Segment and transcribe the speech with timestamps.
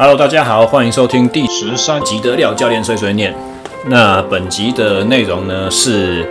[0.00, 3.34] Hello，大家好，欢迎收听第十三集的廖教练碎碎念。
[3.86, 6.24] 那本集的内容呢是，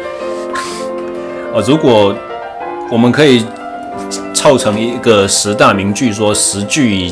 [1.54, 2.16] 呃，如果
[2.90, 3.46] 我们可以
[4.34, 7.12] 凑成一个十大名句，说十句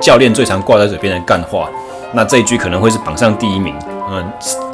[0.00, 1.70] 教练最常挂在嘴边的干话，
[2.12, 3.72] 那这一句可能会是榜上第一名。
[4.10, 4.28] 嗯，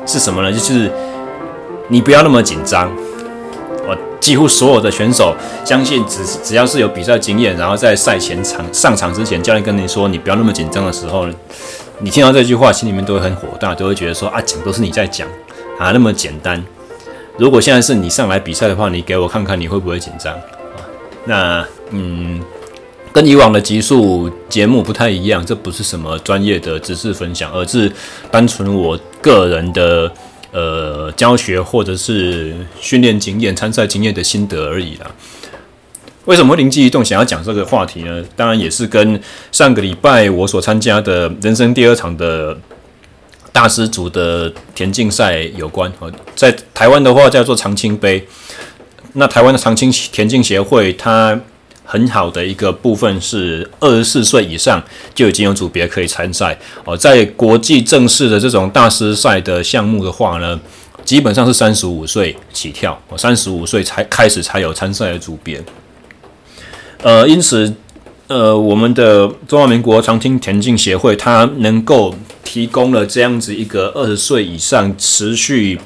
[0.06, 0.50] 是什么呢？
[0.50, 0.90] 就是
[1.88, 2.90] 你不要那么紧张。
[3.88, 5.34] 我几乎所有的选手，
[5.64, 11.26] 相信只只要是有比赛经验，然后在赛前场上场之前，教练跟你说你不要那么紧张的时候，
[12.00, 15.26] 你听到这句话，心里面都会很火大，都会觉得说啊，讲都是你在讲
[15.78, 16.62] 啊，那么简单。
[17.38, 20.40] 如果现在是你上来比赛的话，你给我看看你会不会紧张啊？
[21.24, 22.42] 那嗯，
[23.10, 27.90] 跟以往的集数节目不太一样，这不是什么专业的知识分享，而是
[28.30, 30.12] 单纯我个人的。
[30.50, 35.10] 呃，教学或者是训练经验、参赛经验的心得而已啦。
[36.24, 38.24] 为什么灵机一动想要讲这个话题呢？
[38.36, 39.20] 当然也是跟
[39.52, 42.56] 上个礼拜我所参加的人生第二场的
[43.52, 45.92] 大师组的田径赛有关。
[45.98, 48.26] 哦在台湾的话叫做长青杯，
[49.14, 51.40] 那台湾的长青田径协会它。
[51.90, 60.60] 很好的一个部分是二十四岁以上就已经有组别可以参赛哦，在国际正式的这种大师赛的项目的话呢，
[61.02, 65.64] 基本上是三十五岁起跳，哦，三十五岁才开始才有参赛的组别。
[67.02, 67.72] 呃，因此，
[68.26, 75.80] 呃，我们的中华民国长青田径协会它能够提供了这样子一个二十岁以上持续。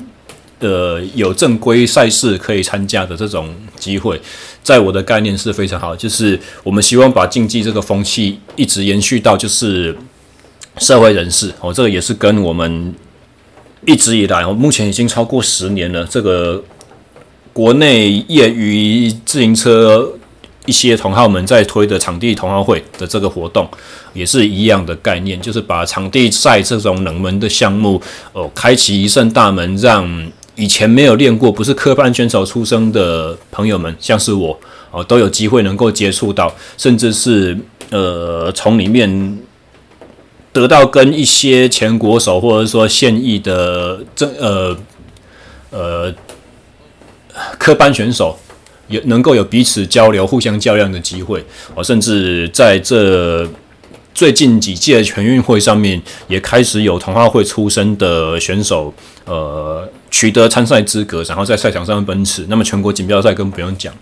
[0.64, 4.20] 呃，有正规赛事可以参加的这种机会，
[4.62, 5.94] 在我的概念是非常好。
[5.94, 9.96] 就是我们希望把竞技这个风气一直延续到就是
[10.78, 12.94] 社会人士哦，这个也是跟我们
[13.86, 16.04] 一直以来，我目前已经超过十年了。
[16.04, 16.62] 这个
[17.52, 20.12] 国内业余自行车
[20.66, 23.68] 一些同好们在推的场地同好会的这个活动，
[24.12, 28.00] 也是一样的概念，就是把场地赛这种冷门的项目
[28.32, 30.30] 哦，开启一扇大门，让。
[30.54, 34.58] 以前没有练过，不是科班选手出生的朋友们，像是我
[34.90, 37.56] 哦，都有机会能够接触到，甚至是
[37.90, 39.38] 呃，从里面
[40.52, 44.76] 得到跟一些前国手或者说现役的这呃
[45.70, 46.14] 呃
[47.58, 48.38] 科班选手，
[48.88, 53.48] 也能够有彼此交流、互相较量的机会哦，甚至在这。
[54.14, 58.92] 最近几届全运会上面也开始有同好会出身的选手，
[59.24, 62.46] 呃，取得参赛资格，然后在赛场上奔驰。
[62.48, 63.92] 那么全国锦标赛更不用讲。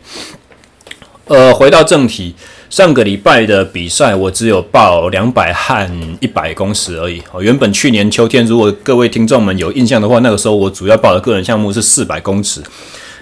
[1.27, 2.35] 呃，回到正题，
[2.69, 5.89] 上个礼拜的比赛我只有报两百和
[6.21, 7.23] 一百公尺而已。
[7.31, 12.61] 哦，原本去年秋天，如果各位听众们有印象的话，那个时候我主要报的个人项目是四百公尺。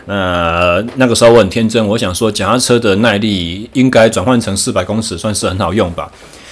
[0.06, 6.10] 呃，那个时候我很天真，我想说脚踏车的耐力应该转换成四百公尺，算是很好用吧。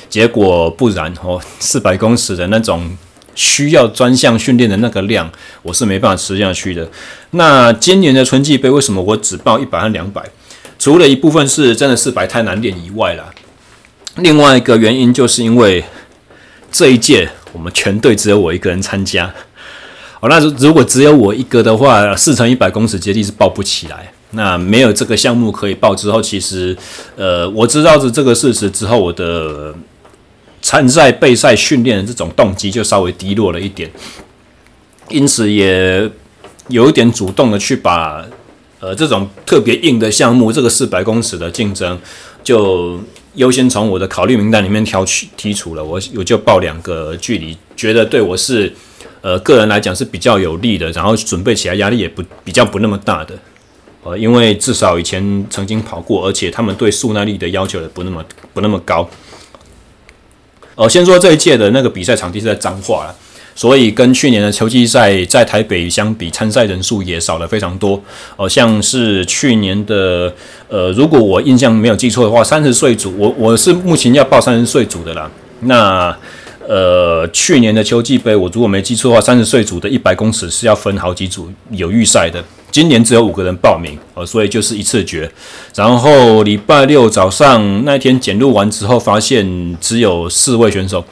[0.09, 2.97] 结果不然哦，四百公尺的那种
[3.35, 5.31] 需要专项训练的那个量，
[5.63, 6.89] 我是没办法吃下去的。
[7.33, 10.23] 那今年的春季杯为什么我只报一百和两百？
[10.79, 13.31] 除了一部分是真的四百太难练以外啦，
[14.17, 15.85] 另外一个原因就是因为
[16.71, 19.33] 这一届我们全队只有我一个人参加。
[20.21, 24.11] 哦，那如果只有我一个的话，四乘一百公尺接力是报不起来。
[24.31, 26.77] 那没有这个项目可以报之后，其实
[27.17, 29.75] 呃，我知道是这个事实之后，我的。
[30.67, 33.89] 参赛备赛训练的这种动机就稍微低落了一点，
[35.09, 36.11] 因此也
[36.67, 38.27] 有一点主动的去把
[38.81, 41.97] 呃这种特别硬的项目，这个四百公尺的竞争，
[42.43, 42.99] 就
[43.35, 45.85] 优先从我的考虑名单里面挑去剔除了。
[45.85, 48.75] 我我就报两个距离，觉得对我是
[49.21, 53.39] 呃个人来讲是比较有利的，然后准备起来压力也不比较不那么大的。
[54.03, 59.09] 呃，因为至少以前曾经跑过，而且他们对速耐力的要求也不那么不那么高。
[60.77, 63.15] 呃，先说这一届的那个比赛场地是在彰化了，
[63.55, 68.01] 所以跟去年的秋季赛在台北相比，参赛人数也少了非常多。
[68.37, 70.31] 呃，像是去年的，
[70.69, 75.31] 呃，如果我印象没有记错的话，三十岁组，我我是目前要报三十岁组的啦。
[75.61, 76.15] 那
[76.69, 82.45] 呃，去年的秋季杯，我如果没记错的话，三十岁组的一百公尺是要分好几组有预赛的。
[82.77, 85.33] 今年只有五个人报名，呃，所以就是一次决。
[85.75, 91.03] 然后礼拜六早上那天检录完之后，发现只有四位选手，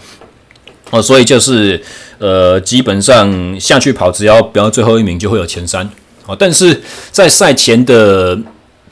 [0.91, 1.83] 哦，所以就是
[2.19, 5.89] 呃，基本上下去跑，只要不要最后一名，就会有前三。
[6.27, 8.39] 哦，但是在赛前的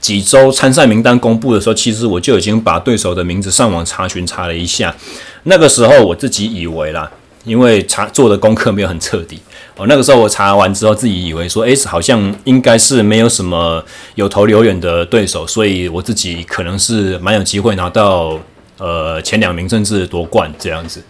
[0.01, 4.97] 几周参赛名单公布的时候，其实我就已经把对手的名字上网查询查了一下。
[5.43, 7.11] 那个时候我自己以为啦，
[7.45, 9.41] 因为查做的功课没有很彻底。
[9.77, 13.83] 哦，那个时候我查完之后，自己以为说，诶，好像应该是没有什么
[14.15, 18.39] 有头有脸的对手，所以我自己可能是蛮有机会拿到
[18.79, 21.03] 呃前两名，甚至夺冠这样子。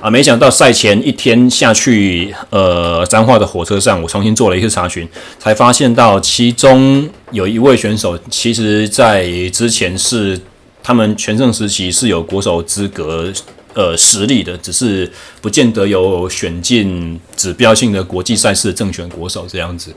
[0.00, 5.08] 啊，没想到赛前一天下去，呃，彰化的火车上，我重新做了一次查询，
[5.38, 10.38] 才发现到其中有一位选手，其实在之前是
[10.82, 13.32] 他们全盛时期是有国手资格，
[13.74, 15.10] 呃，实力的，只是
[15.40, 19.94] 不见得有选进指标性的国际赛事的正选国手这样子。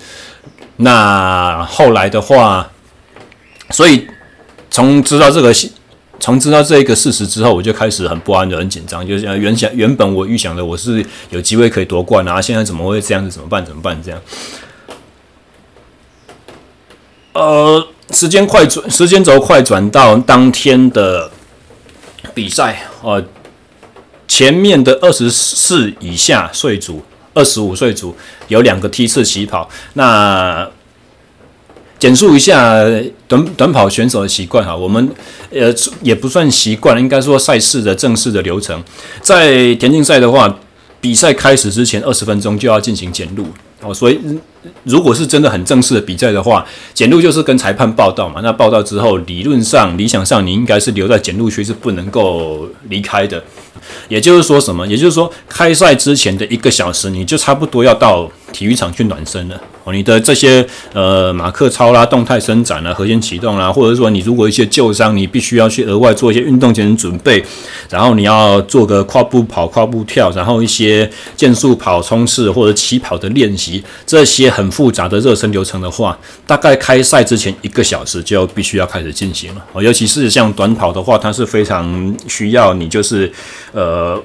[0.77, 2.71] 那后来的话，
[3.71, 4.07] 所以
[4.69, 5.53] 从知道这个。
[6.17, 13.29] 从知道这一个事实之后，我就开始很不安的、很紧张，就是原想原本我预想的我是有机会可以夺冠啊，现在怎么会这样子？
[13.29, 13.63] 怎么办？
[13.63, 14.01] 怎么办？
[14.01, 14.21] 这样，
[17.33, 21.29] 呃，时间快转，时间轴快转到当天的
[22.33, 23.21] 比赛，呃，
[24.27, 28.15] 前面的二十四以下岁组、二十五岁组
[28.47, 30.69] 有两个梯次起跑，那。
[31.97, 32.83] 简述一下
[33.25, 35.09] 短短跑选手的习惯哈，我们
[35.49, 38.83] 呃也不算习惯，应该说赛事的正式的流程，
[39.21, 40.59] 在田径赛的话，
[40.99, 43.47] 比赛开始之前二十分钟就要进行检录
[43.85, 44.19] 哦，所以
[44.83, 53.43] 如果是真的很正式的比赛的话，检录就是跟裁判报道嘛，那报道之后，理论上理想上你应该是留在检录区是不能够离开的，
[54.07, 54.87] 也就是说什么？
[54.87, 59.61] 也就是说开赛之前的一个小时，你就差不多要到体育场去暖身了。
[59.85, 67.43] 哦，你的这些呃马克操啦、动态伸展啦、核心启动啦，或者说你如果一些旧伤，你必须要去额外做一些运动前准备，
[67.87, 76.17] 然后你要做个跨步跑、跨步跳，然后一些健速跑、冲刺或者起跑的练习，这些很复杂的热身流程的话，
[76.47, 79.63] 大概开赛之前一个小时就必须要开始进行了。
[79.71, 83.31] 哦，尤其是像短跑的话，它是非常需要你就是
[83.71, 84.19] 呃。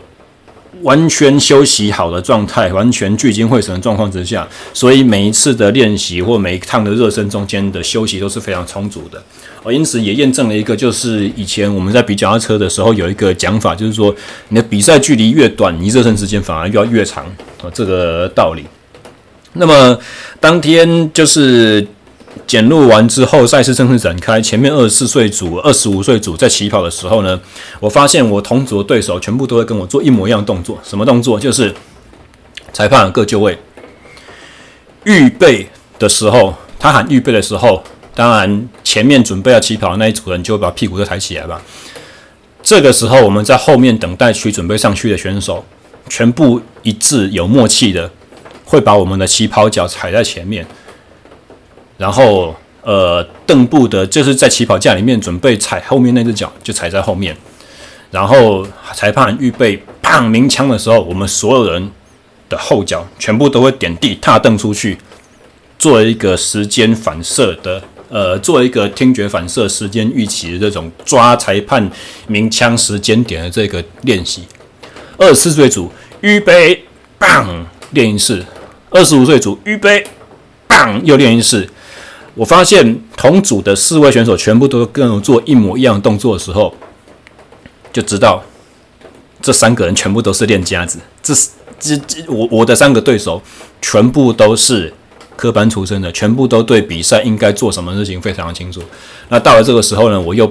[0.82, 9.22] 完全休息好的状态，完全聚精会神的状况之下，所以每一次的练习或每一趟的热身中间的休息都是非常充足的。
[9.62, 14.14] 哦，因此也验证了一个，就是以前我们在比脚踏车的时候有一个讲法，就是说
[14.48, 17.24] 你的比赛距离越短，你热身时间反而要越长
[17.62, 18.64] 啊，这个道理。
[19.54, 19.98] 那么
[20.38, 21.86] 当天就是。
[22.46, 24.40] 检录完之后，赛事正式展开。
[24.40, 27.40] 前面二十四岁组、二十五岁组在起跑的时候呢，
[27.80, 30.78] 我发现我同组的对手全部都会跟我做一模一样动作。
[30.84, 31.38] 什么动作？
[31.38, 31.74] 就是
[32.72, 33.58] 裁判各就位，
[35.04, 35.68] 预备
[35.98, 37.82] 的时候，他喊预备的时候，
[38.14, 41.60] 当然前面准备要起跑的那一组人就会把屁股都抬起来吧。
[42.62, 45.64] 这个时候，我们在后面等待区准备上去的选手，
[46.08, 48.10] 全部一致有默契的，
[48.64, 50.66] 会把我们的起跑脚踩在前面。
[52.00, 57.36] 然后，呃，蹬步的，就是在起跑架里面准备踩后面那只脚，就踩在后面。
[58.10, 61.90] 然后裁判预备，砰鸣枪的时候，我们所有人
[62.48, 64.96] 的后脚全部都会点地踏蹬出去，
[65.78, 71.86] 做一个时间反射的，呃，做一个听觉反射、时间预期的这种抓裁判
[72.28, 74.46] 鸣枪时间点的这个练习。
[75.18, 75.92] 二十四岁组
[76.22, 76.82] 预备，
[77.18, 78.42] 砰练一次；
[78.88, 80.02] 二十五岁组预备，
[80.66, 81.68] 砰又练一次。
[82.40, 86.74] 我发现同组的四位选手全部都跟我做一模一样的动作的时候，
[87.92, 88.42] 就知道
[89.42, 90.98] 这三个人全部都是练家子。
[91.22, 93.42] 这是这这我我的三个对手
[93.82, 94.90] 全部都是
[95.36, 98.80] 科班出身的，全部都对比赛应该做什么事情非常清楚。
[99.28, 100.50] 那到了这个时候呢，我又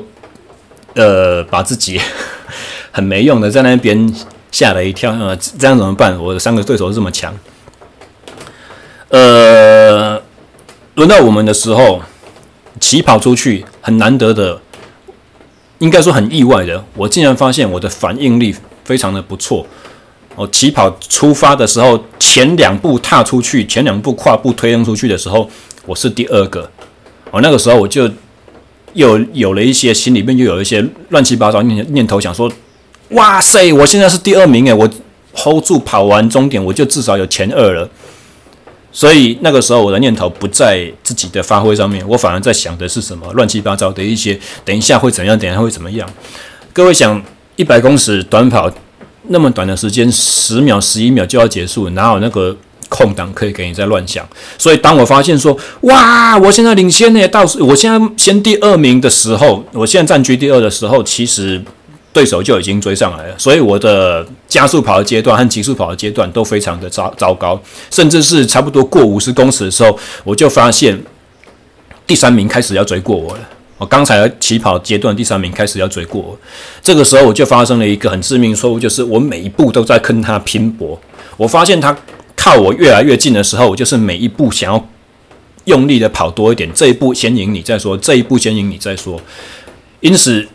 [0.93, 1.99] 呃把自己
[2.93, 4.13] 很没用的在那边
[4.51, 5.11] 吓了一跳。
[5.13, 6.15] 呃，这样怎么办？
[6.23, 7.35] 我的三个对手这么强，
[9.07, 10.21] 呃。
[10.99, 12.01] 轮到我们的时候，
[12.77, 14.59] 起跑出去很难得的，
[15.77, 18.53] 应该说很意外的，我竟然发现我的反应力
[18.83, 19.65] 非常的不错。
[20.35, 25.49] 我起跑出发的时候，前两步踏出去，前两步跨步推扔出去的时候，
[25.85, 26.69] 我是第二个。
[27.31, 28.11] 我那个时候我就
[28.91, 32.51] 又有了一些心里面又有一些乱七八糟念念头，想说：
[33.11, 34.89] 哇塞，我现在是第二名诶，我
[35.33, 37.89] hold 住跑完终点，我就至少有前二了。
[38.91, 46.09] 所以那个时候，我的念头不在自己的发挥上面，我反而在想的是什么乱七八糟的一些，等一下会怎样，等一下会怎么样？
[46.73, 47.21] 各位想，
[47.55, 48.71] 一百公尺短跑
[49.27, 52.55] 那么短的时间，十秒、十一秒就要结束，哪有那个
[52.89, 54.27] 空档可以给你在乱想？
[54.57, 61.63] 所以当我发现说，哇，我现在领先呢，到我现在先第二名的时候，我现在占据第二的时候，其实。
[62.11, 67.61] 对手就已经追上来了，所以我的加速跑的阶段和极速跑的阶段都非常的糟糟糕，
[67.91, 70.99] 甚至是差不多过五十公尺的时候，我就发现
[72.07, 73.47] 第三名开始要追过我了。
[73.77, 76.37] 我刚才起跑阶段第三名开始要追过我，
[76.81, 80.99] 这个时候我就发生了一个很致命错误，就是我每一步都在跟他拼搏。
[81.37, 81.95] 我发现他
[82.35, 84.89] 靠我越来越近的时候，我就是每一步想要
[85.65, 89.21] 用力的跑多一点，这一步先赢你再说，这一步先赢你再说，
[89.99, 90.47] 因此。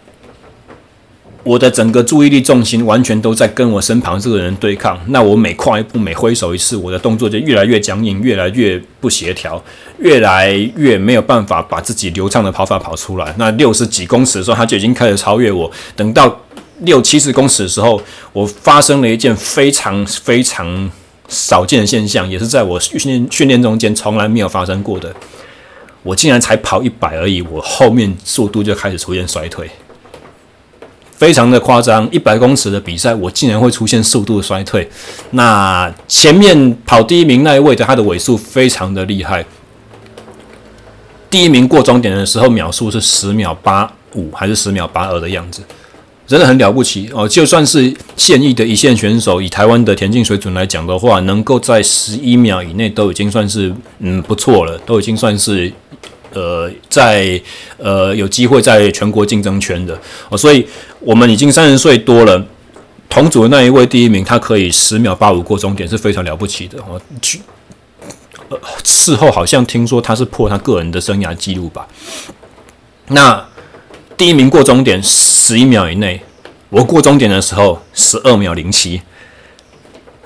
[1.44, 4.98] 我的整个注意力重心完全都在跟我身旁这个人对抗。
[5.08, 9.62] 那我每跨一步，每挥手一次，我的动作就越来越僵硬，越来越不协调，
[9.98, 13.34] 越来越没有办法把自己流畅的跑法跑出来。
[13.36, 15.70] 那六十几公尺的时候，他就已经开始超越我。
[15.94, 16.40] 等到
[16.80, 18.00] 六七十公尺的时候，
[18.32, 20.90] 我发生了一件非常非常
[21.28, 25.14] 少见的现象，也是在我训练训练中间从来没有发生过的。
[26.02, 29.70] 我竟然才跑一百而已，我后面速度就开始出现衰退。
[31.24, 34.86] 非常的夸张，一百公尺的比赛，我竟然会出现速度衰退。
[35.30, 39.42] 那前面跑第一名那一位的，他的尾数非常的厉害。
[41.30, 45.62] 第一名过终点的时候，秒数是十秒八五还是十秒八二的样子，
[46.26, 47.26] 真的很了不起哦。
[47.26, 55.72] 就算是现役的一线选手，以台湾的田径水准来讲的话，能够在十一秒以内都已经算是嗯不错了，都已经算是。
[56.34, 57.40] 呃，在
[57.78, 59.98] 呃有机会在全国竞争圈的
[60.28, 60.66] 哦，所以
[61.00, 62.44] 我们已经三十岁多了，
[63.08, 67.00] 同组的那一位第一名，他可以十秒八五过终点，是非常了不起的哦。
[67.22, 67.40] 去，
[68.84, 71.86] 事后好像听说他是破他个人的生涯纪录吧。
[73.08, 73.46] 那
[74.16, 76.20] 第一名过终点十一秒以内，
[76.68, 79.00] 我过终点的时候十二秒零七。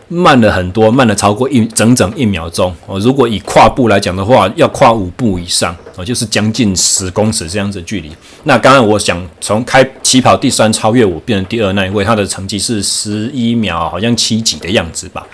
[0.08, 2.98] 慢了很多，慢了超过一整整一秒钟哦。
[2.98, 8.10] 如果以跨步来讲的话，要跨五步以上哦，就是将近十公尺这样子距离。
[8.44, 15.26] 那刚刚我想从开起跑第三超越我变成第二那一位，他的成绩是十一秒，好像七几的样子吧。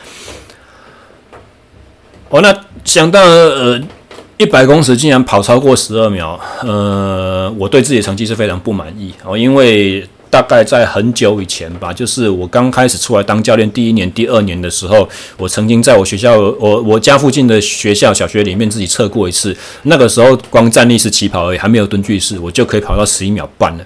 [2.30, 2.52] 哦，那
[2.84, 3.80] 想到呃
[4.38, 10.04] 一百公尺竟然跑超过十二秒，呃，我对自己的成绩是非常不满意哦，因为。
[10.30, 19.56] 大概在很久以前吧，就是我刚开始出来当教练第一年、第二年的时候，我曾经在我学校，我我家附近的学校小学里面自己测过一次。
[19.84, 23.84] 那个时候光站立式起跑而已，还没有蹲踞式，我就可以跑到十一秒半了。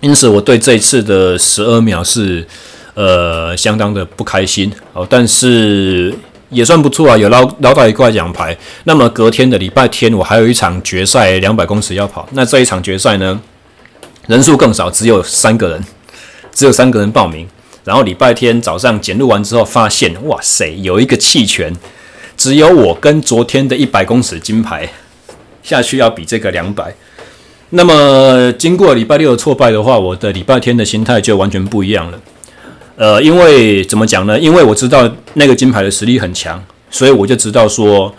[0.00, 2.46] 因此，我对这一次的十二秒是
[2.94, 6.14] 呃相当的不开心哦，但是
[6.50, 8.56] 也算不错啊，有捞捞到一块奖牌。
[8.84, 12.28] 那么隔天的礼拜天，我还有一场决赛两百公尺要跑。
[12.32, 13.40] 那这一场决赛呢？
[14.26, 15.84] 人数更少，只有三个人，
[16.52, 17.46] 只有三个人报名。
[17.82, 21.74] 然后礼拜天早上检录完之后，发现哇塞，有一个弃权，
[22.36, 24.88] 只有我跟昨天的一百公尺金牌
[25.62, 26.94] 下去要比这个两百。
[27.70, 32.20] 那么经过礼拜六的挫败的话，我的礼拜天的心态就完全不一样了。
[32.96, 34.38] 呃，因为怎么讲呢？
[34.38, 38.14] 因为我知道那个金牌的实力很强，所以我就知道说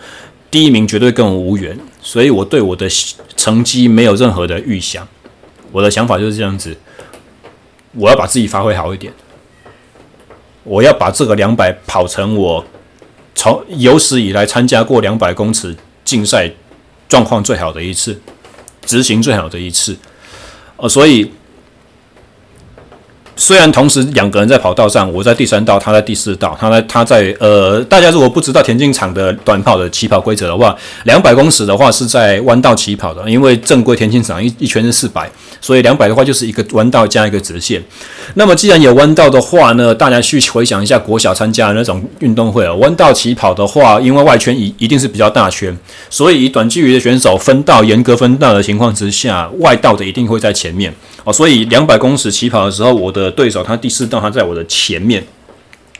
[0.50, 2.88] 第一名绝对跟我无缘，所以我对我的
[3.36, 5.06] 成绩没有任何的预想。
[5.72, 6.76] 我的想法就是这样子，
[7.92, 9.12] 我要把自己发挥好一点，
[10.62, 12.64] 我要把这个两百跑成我
[13.34, 15.74] 从有史以来参加过两百公尺
[16.04, 16.48] 竞赛
[17.08, 18.20] 状况最好的一次，
[18.86, 19.96] 执行最好的一次，
[20.76, 21.32] 呃，所以。
[23.34, 37.82] 虽然同时两个人在跑道上，我在第三道，他在第四道，他在他在呃，大家如果不知道田径场的短跑的起跑规则的话，两百公尺的话是在弯道起跑的，因为正规田径场一一圈是四百，所以两百的话就是一个弯道加一个直线。
[38.34, 45.74] 那么既然有弯道的话呢，大家去回想一下国小参加的那种运动会啊，弯道起跑的话，因为外圈一一定是比较大圈，
[46.10, 50.94] 所以以短距离的选手分道严格分道的情况之下，外道的一定会在前面。
[51.24, 55.24] 哦，所以两百公尺起跑的时候，我的对手他第四道他在我的前面。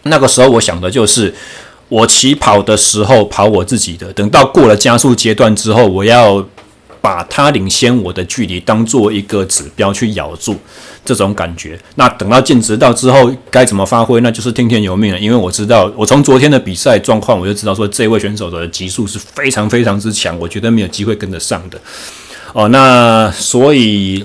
[0.04, 1.32] 那个时候我想的就是，
[1.88, 6.44] 我起跑的时候跑我自己的，等到过了加速阶段之后，我要
[7.00, 10.56] 把他领先我的距离当做一个指标去咬住
[11.04, 11.78] 这种感觉。
[11.94, 15.18] 那等到进直道之后该怎么发挥，那就是听天由命了。
[15.20, 21.80] 因为我知道，我从昨天的比赛状况我就知道说，这位选手的极速是非常非常之强，我觉得没有机会跟得上的。
[22.52, 24.24] 哦，那所以。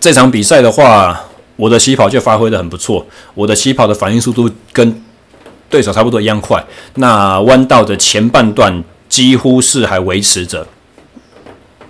[0.00, 1.18] 这场比赛的话，
[1.56, 5.02] 我的起跑就发挥的很不错，我的起跑的反应速度跟
[5.68, 6.64] 对手差不多一样快。
[6.94, 10.66] 那弯道的前半段几乎是还维持着。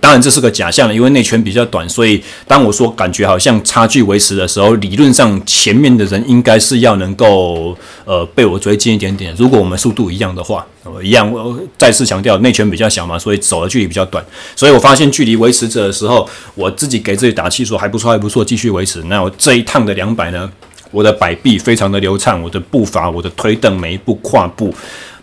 [0.05, 9.33] 当然这是个假象了，因为内圈比较短，所以当我说感觉好像差距维持的时候，理论上前面的人应该是要能够呃被我追近一点点。
[9.35, 11.31] 如果我们速度一样的话，呃、一样。
[11.31, 14.23] 我再次强调，内圈比较小嘛，所以走的距离比较短。
[14.55, 19.01] 所以我发现距离维持着的时候，我自己给自己打气说还不错，还不错，继续维持。
[19.05, 20.47] 那我这一趟的两百呢，
[20.91, 24.71] 我的摆臂非常的流畅，我的步伐、我的推蹬每一步跨步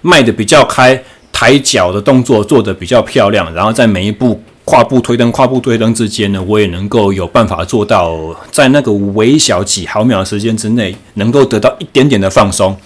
[0.01, 1.01] 迈得比较开，
[1.33, 4.43] 抬脚的动作做得比较漂亮，然后在每一步。
[4.65, 8.17] 跨步推灯、跨步推灯之间呢，我也能够有办法做到，
[8.51, 12.77] 在那个微小几毫秒的时间之内，能够得到一点点的放松。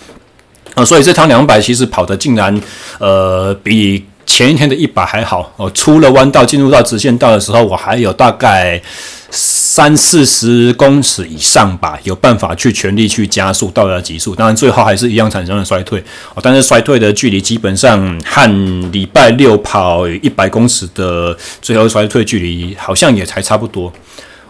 [0.74, 2.60] 啊、所以这趟两百其实跑的竟然，
[2.98, 5.52] 呃，比前一天的一百还好。
[5.56, 8.80] 哦、出了弯道进入到直线道的时候，我还有大概
[9.30, 16.02] 三四十公尺以上吧，有办法去全力去加速到达极速，当然最后还是一样产生了衰退
[16.34, 16.40] 哦。
[16.42, 23.92] 但是衰退的距离基本上和礼拜六跑一百公尺的最后衰退距离好像也才差不多。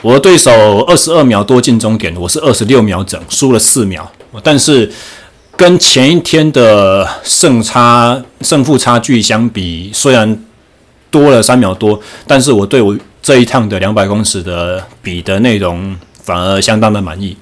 [0.03, 0.53] 我的对手
[0.83, 4.09] 二十二秒多进终点，我是二十六秒整，输了四秒。
[4.43, 4.93] 但是
[5.57, 10.39] 跟前一天的胜差胜负差距相比，虽然
[11.11, 12.97] 多了三秒多，但是我对我。
[13.27, 17.37] 这一趟的两百公尺的比的内容反而相当的满意，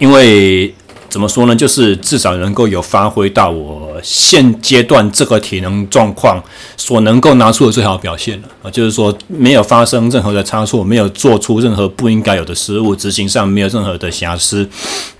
[0.00, 0.74] 因为
[1.08, 6.42] 怎么说呢，就是至少能够有发挥到我现阶段这个体能状况
[6.76, 14.68] 所能够拿出的最好表现了啊，就是说没有发生任何的差错，没有做出任何不应该有的失误，执行上没有任何的瑕疵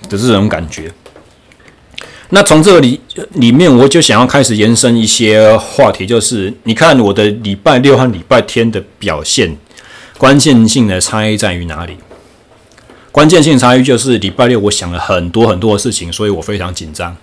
[0.09, 0.93] 的这种感觉。
[2.30, 3.00] 那从这里
[3.35, 9.56] 里面，我就想要开始延伸一些话题，就是你看我的礼拜六和礼拜天的表现，
[10.18, 11.97] 关键性的差异在于哪里？
[13.11, 17.16] 关键性差异就是礼拜六我想了很多很多的事情，所以我非常紧张。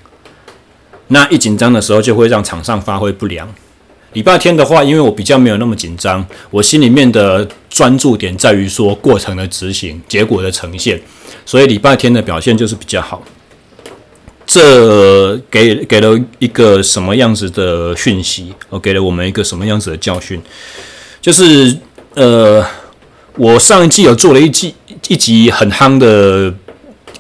[1.10, 3.48] 那一紧张的时候，就会让场上发挥不良。
[4.14, 11.00] 礼拜天的话，因为我比较没有那么紧张，我心里面的专注点在于说过程的执行、结果的呈现，
[11.46, 13.22] 所以礼拜天的表现就是比较好。
[14.56, 18.54] 这给给了一个什么样子的讯息？
[18.70, 20.42] 哦，给了我们一个什么样子的教训？
[21.22, 21.76] 就是
[22.14, 22.66] 呃，
[23.36, 24.74] 我上一季有做了一季
[25.10, 26.54] 一集很夯的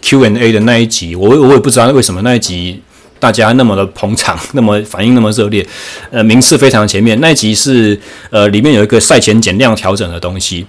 [0.01, 2.81] Q&A 的那一集，我我也不知道为什么那一集
[3.19, 5.67] 大家那么的捧场， 那么反应那么热烈，
[6.11, 7.19] 呃，名次非常前面。
[7.19, 7.99] 那一集是
[8.29, 10.65] 呃，里面有一个赛前减量调整的东西，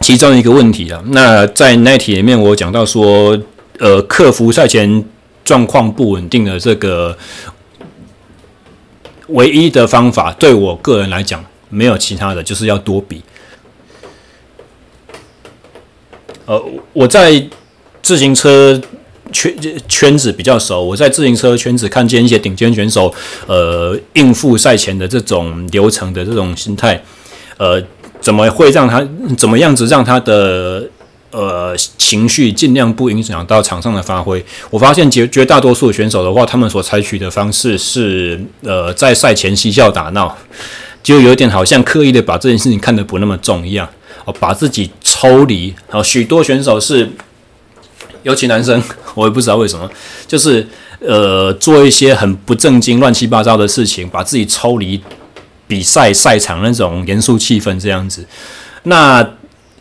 [0.00, 1.02] 其中一个问题啊。
[1.08, 3.38] 那在那一题里面，我讲到说，
[3.78, 5.04] 呃，克服赛前。
[5.48, 7.16] 状况不稳定的这个
[9.28, 13.22] 唯一的方法，对我个人来讲没有其他的，就是要多比。
[16.44, 17.42] 呃，我在
[18.02, 18.78] 自行车
[19.32, 19.56] 圈
[19.88, 23.10] 圈子比较熟，我在自行车圈子看见一些顶尖选手，
[23.46, 27.02] 呃，应付赛前的这种流程的这种心态，
[27.56, 27.82] 呃，
[28.20, 29.02] 怎么会让他
[29.38, 30.86] 怎么样子让他的。
[31.30, 34.42] 呃，情绪尽量不影响到场上的发挥。
[34.70, 40.34] 我发现绝绝大多数选手的话，他们所采取的方式是，呃，在赛前嬉笑打闹，
[41.02, 43.86] 就有点好像刻意的把这件事情看得不那么重一样，
[44.24, 45.74] 哦，把自己抽离。
[45.90, 47.10] 好，许多选手是，
[48.22, 48.82] 尤其男生，
[49.14, 49.86] 我也不知道为什么，
[50.26, 50.66] 就是
[51.00, 54.98] 呃，做一些很不正经、乱七八糟的事情，把自己抽离
[55.66, 58.24] 比赛赛场那种严肃气氛这样子。
[58.84, 59.34] 那。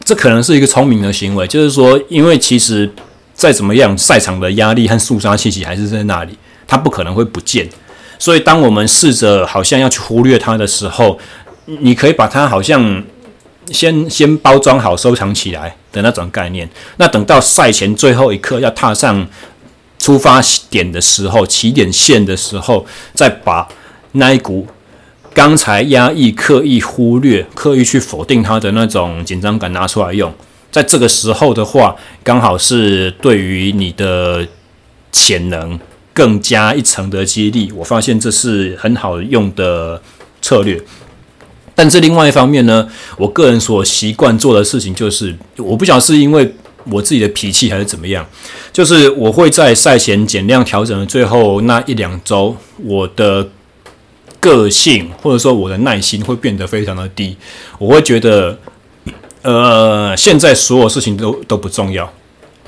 [0.07, 2.89] 这可能是一个聪明的行为，就是说，因为其实
[3.33, 7.67] 再怎么样，赛场的压力和肃杀气息还是在那里，它不可能会不见。
[8.17, 11.19] 所以，当我们试着好像要去忽略它的时候，
[11.65, 13.03] 你可以把它好像
[13.69, 16.69] 先 先包装好、收藏起来的那种概念。
[16.95, 19.27] 那等到赛前最后一刻要踏上
[19.99, 23.67] 出发点的时候、起点线的时候，再把
[24.13, 24.65] 那一股。
[25.37, 30.33] 刚才压抑、刻意忽略、刻意去否定他的那种紧张感拿出来用，
[30.71, 34.47] 在这个时候的话，刚好是对于你的
[35.11, 35.79] 潜能
[36.11, 37.71] 更加一层的激励。
[37.73, 40.01] 我发现这是很好用的
[40.41, 40.81] 策略。
[41.75, 46.51] 但是另外一方面呢，我个人所习惯做的事情就是，我不晓得是因为
[46.85, 48.25] 我自己的脾气还是怎么样，
[48.73, 53.47] 就是我会在赛前减量调整的最后那一两周，我的。
[54.47, 57.35] 个性或者说我的耐心会变得非常的低，
[57.77, 58.57] 我会觉得，
[59.41, 62.09] 呃，现在所有事情都都不重要，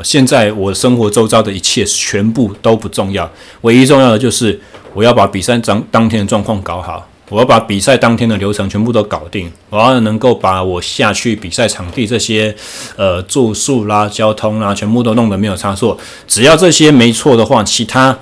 [0.03, 3.29] 现在我生活周遭的一切全部都不重要，
[3.61, 4.59] 唯一重要的就是
[4.93, 12.53] 我要把比赛当当天的状况搞好，我要把比赛当天的流程全部都搞定，我要能够把我下去比赛场地这些
[12.97, 18.17] 呃住宿啦、交通啦，全部都弄得没有差错，只要这些没错的话，其他。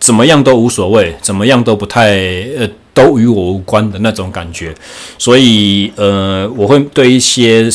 [0.00, 2.16] 怎么样都无所谓，怎么样都不太
[2.58, 4.74] 呃，都与我无关的那种感觉，
[5.18, 7.68] 所以呃，我会对一些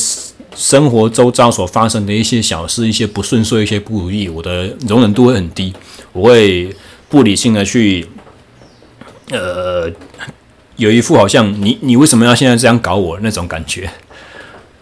[0.56, 5.72] 生活周遭所发生的一些小事、一些不顺遂、一些不如意，我的容忍度会很低，
[6.14, 6.76] 我会
[7.08, 8.08] 不理性的去
[9.30, 9.90] 呃，
[10.78, 13.20] 有一副好像你你为什么要现在这样搞我？
[13.22, 13.90] 那种感觉，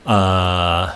[0.06, 0.88] 呃，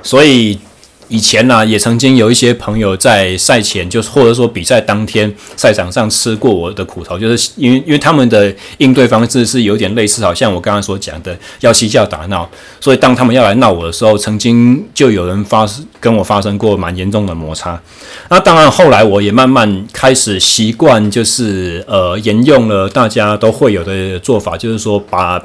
[0.00, 0.58] 所以。
[1.08, 12.48] 以前呢、也曾经有一些朋友在赛前，就是或者说比赛当天赛场上吃过我的苦头，就是因为因为他们的应对方式是有点类似，好像我刚刚所讲的要嬉笑打闹，
[12.80, 17.80] 所以当他们要来闹我的时候，曾经就有人发生跟我发生过蛮严重的摩擦。
[18.28, 25.40] 那当然后来我也慢慢开始习惯，就是呃沿用了大家都会有的做法，就是说把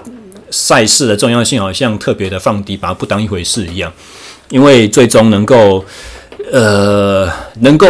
[0.50, 3.94] 赛事的重要性好像特别的放低，把它不当一回事一样。
[4.52, 5.84] 因为最终能够，
[6.52, 7.28] 呃，
[7.62, 7.88] 能够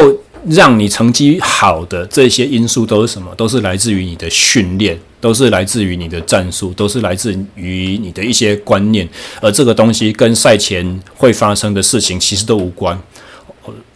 [0.48, 3.34] 让你成绩好的这些因素都是什么？
[3.36, 9.08] 都是来自于你的训练，都是来自于你的战术，都是来自于你的一些观念。
[9.42, 12.98] 而这个东西跟赛前会发生的事情其实都无关。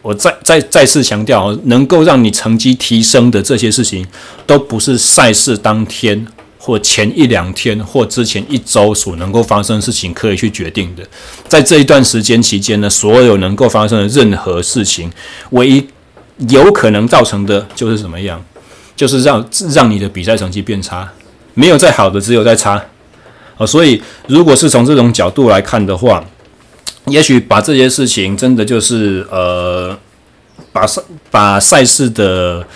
[0.02, 4.06] 我再再再次强调，能够让你成绩提升的这些事情，
[4.46, 6.24] 都不是赛事当天
[6.66, 11.06] 或前一两天或之前一周所能够发生的事情可以去决定的。
[11.46, 15.08] 在这一段时间期间呢，所有能够发生的任何事情，
[15.50, 15.86] 唯一
[16.48, 18.44] 有可能造成的就是怎么样？
[18.96, 21.08] 就是让让你的比赛成绩变差。
[21.54, 22.84] 没有再好的，只有再差。
[23.56, 26.24] 啊，所以如果是从这种角度来看的话，
[27.06, 29.96] 也许把这些事情真的就是呃，
[30.72, 31.00] 把赛
[31.30, 32.66] 把赛事的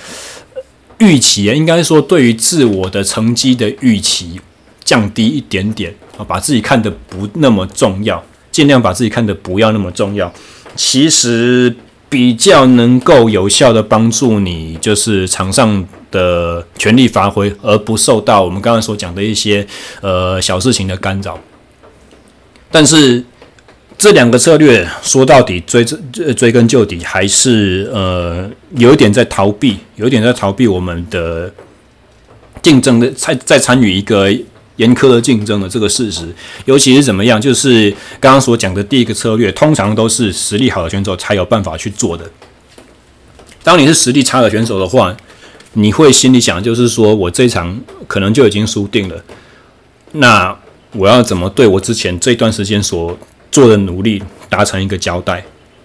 [1.00, 4.40] 预期啊，应该说对于自我的成绩的预期
[4.84, 10.32] 降低一点点啊，把自己看得不那么重要，尽量把自己看得不要那么重要，
[10.76, 11.74] 其实
[12.08, 19.66] 比较能够有效的帮助你，就是场上的全力发挥，而不受到我们刚刚所讲的一些
[20.00, 21.38] 呃小事情的干扰，
[22.70, 23.24] 但是。
[24.00, 31.52] 这两个策略说到底追追根究底，还是呃有一点在逃避，有一点在逃避我们的
[32.62, 34.32] 竞争的，在在参与一个
[34.76, 36.26] 严苛的竞争的这个事实。
[36.64, 42.24] 尤其是怎么样，就是刚刚所讲的第一个策略，通常都是实力好的选手才有办法去做的。
[43.62, 45.14] 当你是实力差的选手的话，
[45.74, 49.22] 你会心里想，就是说我这场可能就已经输定了，
[50.12, 50.56] 那
[50.92, 53.18] 我要怎么对我之前这段时间所
[53.50, 55.44] 做的努力达成一个交代，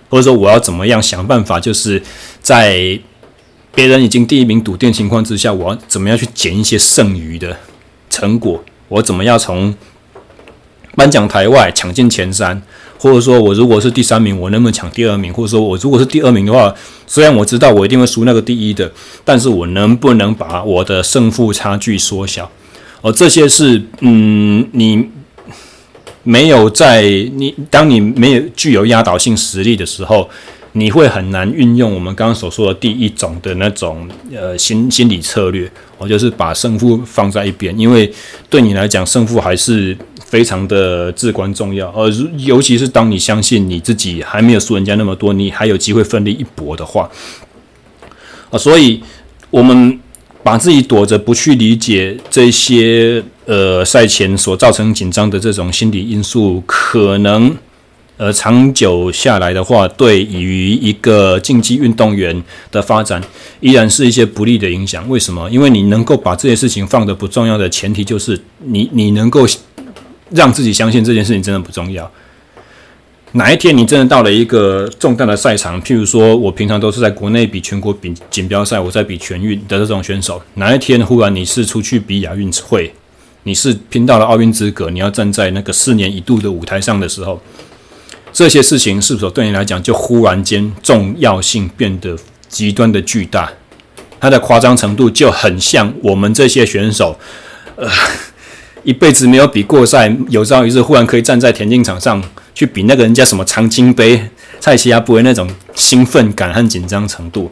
[0.09, 2.01] 或者说我要怎么样想办法，就是
[2.41, 2.99] 在
[3.73, 7.57] 别人已经第一名笃定情况之下，我要怎么样去捡一些剩余的
[8.09, 8.63] 成果？
[8.87, 9.73] 我怎么样从
[10.95, 12.61] 颁奖台外抢进前三？
[12.97, 15.33] 或者说我如果是第三名，我能不能抢第二名？
[15.33, 16.73] 或者说我如果是第二名的话，
[17.07, 18.91] 虽然我知道我一定会输那个第一的，
[19.23, 22.49] 但是我能不能把我的胜负差距缩小？
[23.01, 25.09] 而这些是嗯，你。
[26.25, 27.03] 没有在
[27.35, 30.27] 你，当你没有具有压倒性实力的时候，
[30.73, 38.11] 你会很难运用我们刚刚所说的第一种的那种呃心心理策略，我就是把胜负放在一边，因为
[38.49, 47.09] 对你来讲胜负还是非常的至关重要，而尤其是当你相信你自己还没有输人家那么多，你还有机会奋力一搏的话，
[48.49, 49.01] 啊，所以
[49.51, 49.99] 我们。
[50.45, 57.55] 把自己躲着不去理解这些呃赛前所造成紧张的这种心理因素，可能
[58.17, 63.21] 呃长久下来的话，对于一个竞技运动员的发展，
[63.59, 65.07] 依然是一些不利的影响。
[65.09, 65.49] 为什么？
[65.49, 69.45] 因为你能够把这些事情放得不重要的前提，就是你你能够
[70.31, 72.09] 让自己相信这件事情真的不重要。
[73.33, 82.93] 哪一天你真的到了一个重大的赛场，譬如说我平常都是在国内比全国比锦标赛，我在比全运的这种选手，哪一天忽然你是出去比亚运会，
[83.47, 87.39] 你是拼到了奥运资格，你要站在那个四年一度的舞台上的时候，
[88.33, 92.17] 这些事情是否对你来讲就忽然间重要性变得
[92.49, 93.51] 极端的巨大？
[94.19, 97.17] 它的夸张程度就很像我们这些选手，
[97.75, 97.87] 呃，
[98.83, 102.21] 一辈子没有比过赛，有朝一日忽然可以站在田径场上。
[102.55, 104.29] 去比那个人家什么长青杯、
[104.61, 107.51] 蔡奇亚杯那种兴奋感和紧张程度，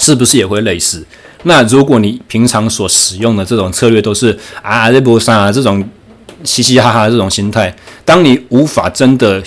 [0.00, 1.06] 是不是也会类似？
[1.44, 5.82] 那如果你平常所使用的这种策略都是啊这波上啊这种
[6.44, 7.74] 嘻嘻哈哈这种心态，
[8.04, 9.42] 当你无法真的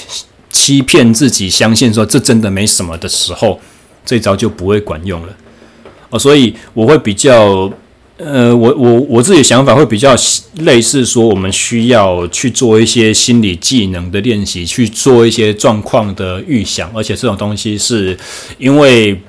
[0.50, 3.60] 欺骗自己，相信说这真的没什么的时候，
[4.06, 5.34] 这招就不会管用了。
[6.10, 7.72] 哦，所以我会比较。
[8.16, 10.16] 呃，我我我自己的想法会比较
[10.60, 18.16] 类似，说我们需要去做一些心理技能的练习，去做一些状况的预想，而且这种东西是
[18.60, 19.20] 因为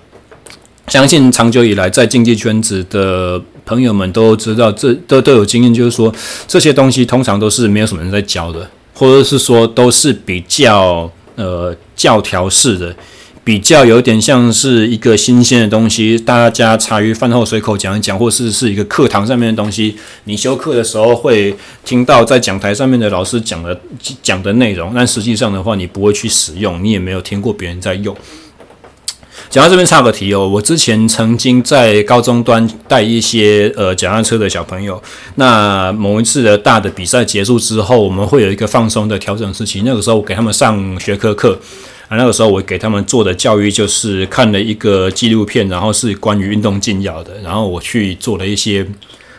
[0.88, 6.14] 相信长久以来在竞技圈子的朋友们都知道，这都都有经验，就是说
[6.46, 12.94] 这些东西通常都是没有什么人在教的，或者是说都是比较呃教条式的。
[13.42, 19.94] 比较有点像是一个新鲜的东西，大家茶余饭后随口讲一讲，或是是一个课堂上面的东西。
[20.24, 23.78] 你修课的时候会听到在讲台上面的老师讲的
[24.22, 28.16] 讲的内容，但实际上的话，你不会去使用，你也没有听过别人在用。
[29.54, 35.00] 讲到这边插个题哦，我之前曾经在高中端带一些呃脚踏车的小朋友，
[35.36, 41.56] 那某一次的大的比赛结束之后，我们会有一个放松的调整时期，那个时候我给他们上学科课。
[42.08, 48.84] 啊，那个时候我给他们做的教育就是看了一个纪录片，然后是关于运动禁药的，然后我去做了一些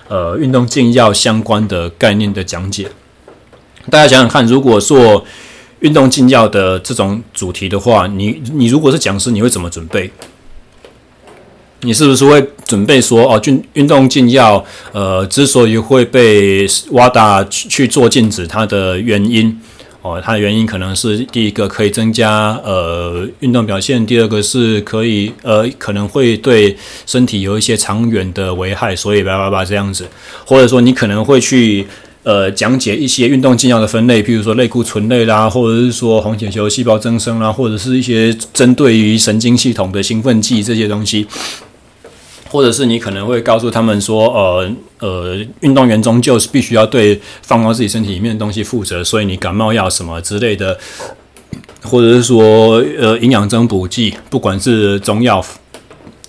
[0.07, 2.87] 呃运动禁药相关的概念的讲解。
[3.89, 5.25] 大家想想看，如果做
[5.85, 10.09] 运动禁药的这种主题的话，你你如果是讲师，你会怎么准备？
[11.81, 19.61] 你是不是会准备说哦，运运动禁药，呃，之所以会被 WADA 去去做禁止，它的原因
[20.01, 30.07] 哦，它的原因可能是第一个可以增加呃运动表现，第二个是可以呃可能会对身体有一些长远的危害，所以叭叭叭这样子，
[30.47, 31.85] 或者说你可能会去
[32.25, 41.25] 呃讲解一些运动禁药的分类，譬如说类固醇类啦，或者是说红血球细胞增生啦，或者是一些针对于神经系统的兴奋剂这些东西。
[42.47, 50.77] 或者是你可能会告诉他们说，呃呃，运动员终究是必须要对放到自己身体里面的东西负责，所以你感冒药什么之类的，
[51.83, 55.43] 或者是说，呃，营养增补剂，不管是中药，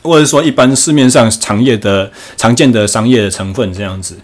[0.03, 4.17] 或者是说一般市面上常业的常见的商业的成分这样子。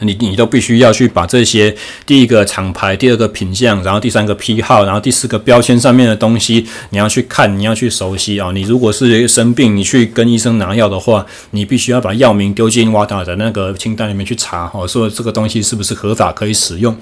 [0.00, 8.52] 你你都必须要去把这些第一个厂牌，第二个品相，然后第三个批号，然后第四个标签上面的东西，你要去看，你要去熟悉啊、哦。
[8.52, 16.96] 你如果是生病，你去跟医生拿药的话，你必须要把药名丢进 WADA 的那个清单里面去查哦，说这个东西是不是合法可以使用，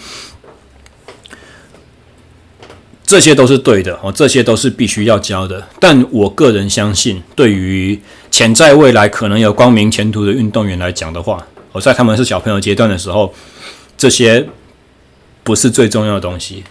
[3.05, 5.66] 这些都是对的哦，这些都是必须要教的。
[5.81, 8.00] 但我个人相信，对于
[8.31, 13.35] 潜在未来可能有光明前途的运动员来讲的话，我在他们是小朋友阶段的时候，
[13.98, 14.46] 这些
[15.42, 16.64] 不是最重要的东西。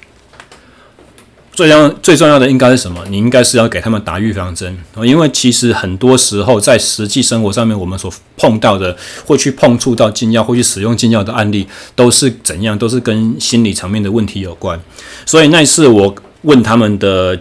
[1.54, 3.04] 最重要最重要的应该是什么？
[3.10, 12.78] 你应该是要给他们打预防针，因为其实很多时候在实际生活上面，我们所碰到的，会去碰触到禁药，会去使用禁药的案例，都是怎样？
[12.78, 14.80] 都是跟心理层面的问题有关。
[15.26, 17.38] 所以那一次我问他们的，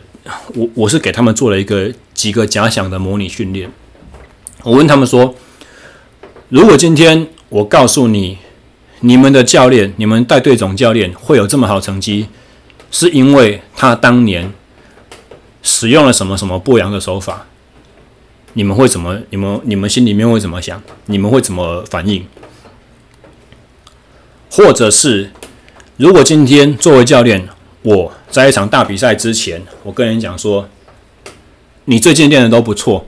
[0.54, 3.70] 我我是给他们做了一个几个假想的模拟训练。
[4.64, 5.34] 我问他们说，
[6.48, 8.38] 如果今天我告诉你，
[9.00, 12.28] 你们的教练，你们带队总教练会有这么好成绩，
[12.92, 14.52] 是因为他当年
[15.60, 17.46] 使用了什么什么不良的手法。
[18.52, 19.18] 你们会怎么？
[19.30, 20.80] 你们你们心里面会怎么想？
[21.06, 22.24] 你们会怎么反应？
[24.48, 25.32] 或者是，
[25.96, 27.48] 如果今天作为教练，
[27.82, 30.68] 我在一场大比赛之前，我跟人讲说，
[31.86, 33.06] 你最近练的都不错，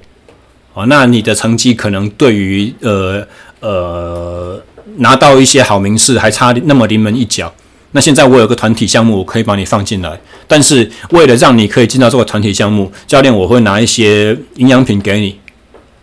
[0.75, 3.25] 哦，那你的成绩可能对于呃。
[3.63, 4.61] 呃，
[4.97, 7.53] 拿到一些好名次还差那么临门一脚。
[7.93, 10.21] 那现在我有个团体项目，我可以把你放进来。
[10.49, 15.39] 但是为了让你可以进到这个团体项目，教练我会拿一些营养品给你。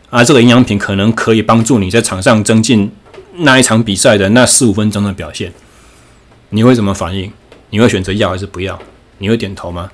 [0.10, 2.90] 啊，这个营养品可能可以帮助你在场上增进
[3.38, 5.52] 那一场比赛的那四五分钟的表现。
[6.50, 7.32] 你会怎么反应？
[7.72, 8.80] 你会选择要还是不要？
[9.18, 9.92] 你会点头吗？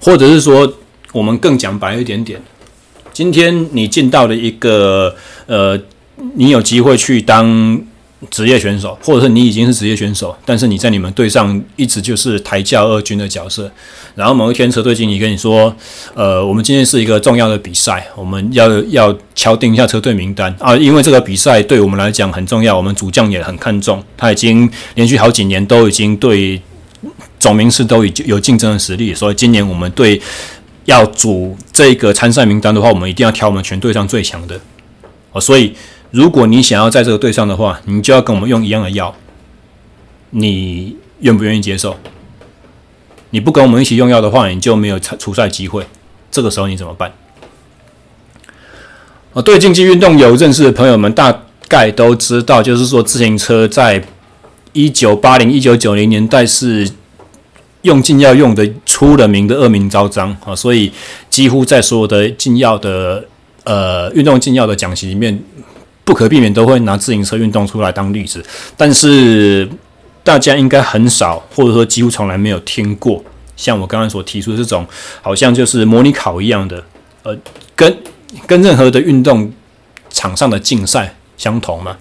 [0.00, 0.74] 或者是说，
[1.12, 2.42] 我们更讲白一点点。
[3.16, 5.14] 今天你进到了一个
[5.46, 5.80] 呃，
[6.34, 7.80] 你有机会去当
[8.30, 13.72] 职业选手，或者是你已经是职业选手，但是你在你们队上一直就是台教二军的角色。
[14.16, 15.74] 然后某一天车队经理跟你说，
[16.12, 26.60] 呃，我们今天是一个重要的比赛，我们要要敲定一下车队名单啊，因为这个比赛对我们来讲很重要，我们主将也很看重，他已经连续好几年都已经对
[27.38, 30.20] 总名次都已经有竞争的实力，所以今年我们对。
[30.86, 34.58] 要组这个参赛名单的话，我们一定要挑我们全队上最强的
[35.32, 35.40] 哦。
[35.40, 35.74] 所以，
[36.10, 39.14] 如果你想要在这个队上的话，你就要跟我们用一样的药。
[40.30, 41.96] 你愿不愿意接受？
[43.30, 45.86] 你不跟我们一起用药的话，你就没有出赛机会。
[46.30, 47.12] 这个时候你怎么办？
[49.32, 54.04] 哦，对竞技运动有认识的朋友们大概都知道，就是说自行车在
[54.72, 56.90] 一九八零、一九九零年代是。
[57.86, 60.92] 用禁药用的出了名的恶名昭彰啊，所以
[61.30, 63.24] 几乎在所有的禁药的
[63.64, 65.40] 呃运动禁药的讲习里面，
[66.04, 68.44] 不可避免都会拿自行车运动出来当例子。
[68.76, 69.68] 但是
[70.22, 73.22] 大家应该很少，或者说几乎从来没有听过，
[73.56, 74.84] 像我刚刚所提出这种，
[75.22, 76.84] 好像就是模拟考一样的，
[77.22, 77.36] 呃，
[77.74, 77.96] 跟
[78.46, 79.52] 跟任何的运动
[80.10, 81.96] 场上的竞赛相同嘛。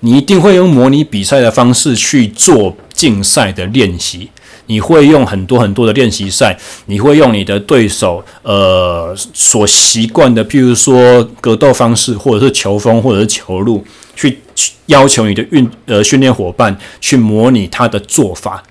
[0.00, 4.28] 你一定会用模拟比赛的方式去做竞赛的练习。
[4.68, 14.38] 你会用很多很多的练习赛，你会用你的对手呃所习惯的，譬如说格斗方式，或者是球风，或者是球路，去
[14.86, 18.62] 要求你的运呃训练伙伴去模拟他的做法，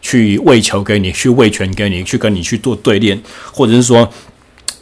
[0.00, 3.20] 去喂球给你，去喂拳给你，去跟你去做对练，
[3.52, 4.08] 或者是说。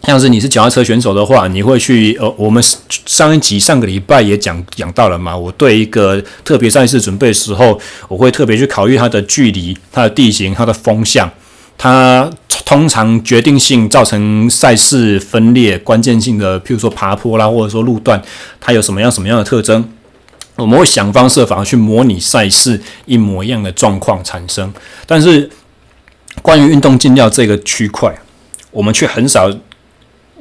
[0.07, 5.37] 像是你是脚踏车选手的话，你会去呃，我们上一集上个礼拜也讲讲到了嘛。
[5.37, 11.29] 我对一个特别赛事准备的时候，我会特别去考虑它的距离、它的地形、它的风向，
[11.77, 12.31] 它
[12.64, 18.23] 通常决定性造成赛事分裂关键性的，譬如说爬坡啦，或者说路段，
[18.61, 19.88] 它有什么样什么样的特征。
[20.55, 24.73] 我们会想方设法去模拟赛事一模一样的状况产生，
[25.05, 25.51] 但是
[26.40, 28.16] 关于运动进料这个区块，
[28.71, 29.51] 我们却很少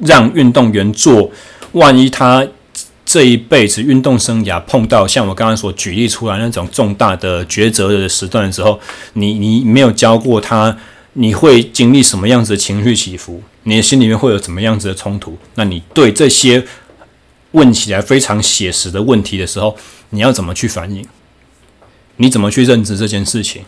[0.00, 1.30] 让运动员做。
[1.72, 2.46] 万一他
[3.04, 8.80] 这一辈子运动生涯碰到像我刚刚所举例出来那种重大的抉择的时段的时候，
[9.12, 10.76] 你你没有教过他，
[11.12, 13.42] 你会经历什么样子的情绪起伏？
[13.64, 15.36] 你的心里面会有怎么样子的冲突？
[15.54, 16.64] 那你对这些
[17.52, 19.76] 问起来非常写实的问题的时候，
[20.10, 21.06] 你要怎么去反应？
[22.16, 23.62] 你怎么去认知这件事情？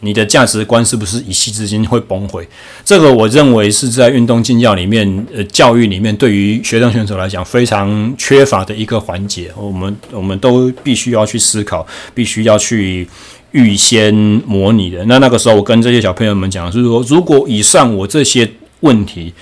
[0.00, 2.46] 你的价值观是不是一夕之间会崩毁？
[2.84, 9.50] 这个我认为是在运动进教里面，呃，教育里面对于学生选手来讲非常缺乏的一个环节。
[9.56, 13.06] 我们我们都必须要去思考，必须要去
[13.52, 14.14] 预先
[14.46, 15.04] 模拟的。
[15.04, 19.34] 那那个时候，我跟这些小朋友们讲，就是说，如果以上我这些问题，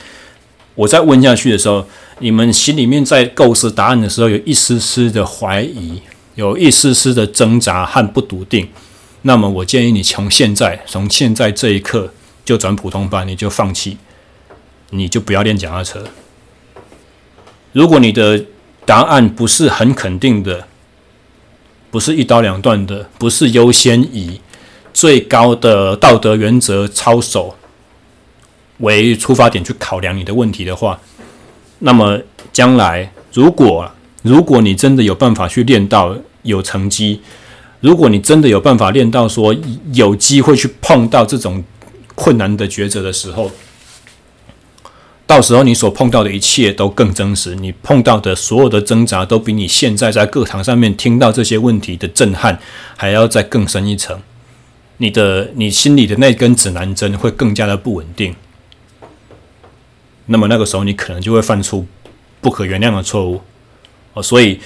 [0.74, 1.86] 我再问下去的时候，
[2.18, 6.02] 你们心里面在构思答案的时候，有一丝丝的怀疑，
[6.34, 8.66] 有一丝丝的挣扎和不笃定。
[9.28, 12.14] 那么，我建议你从现在，从现在这一刻
[12.46, 13.98] 就转普通班，你就放弃，
[14.88, 16.02] 你就不要练脚踏车。
[17.72, 18.46] 如果你的
[18.86, 20.66] 答案不是很肯定的，
[21.90, 24.40] 不是一刀两断的，不是优先以
[24.94, 27.54] 最高的道德原则操守
[28.78, 30.98] 为出发点去考量你的问题的话，
[31.80, 32.18] 那么
[32.50, 37.20] 将来如果如果你真的有办法去练到有成绩。
[37.80, 39.54] 如果你真的有办法练到说
[39.92, 41.62] 有机会去碰到这种
[42.16, 43.52] 困难的抉择的时候，
[45.24, 52.58] 到时候你所碰到的一切都更真实，你碰到的所有的挣扎都比你现在在课堂上面听到这些问题的震撼
[52.96, 54.20] 还要再更深一层。
[54.96, 58.34] 你的你心里的那根指南针会更加的不稳定，
[60.26, 61.86] 那么那个时候你可能就会犯出
[62.40, 63.40] 不可原谅的错误
[64.14, 64.20] 哦。
[64.20, 64.58] 所以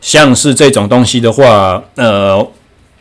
[0.00, 2.48] 像是这种东西的话，呃。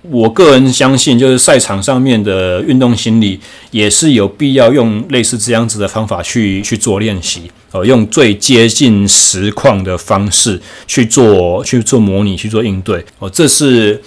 [0.01, 3.38] 我个人相信，就是赛场上面的运动心理
[3.71, 13.03] 也是有必要用类似这样子的方法去去做练习，呃，用最接近实况的方式去做去做模拟，去做应对。
[13.19, 14.01] 哦，这是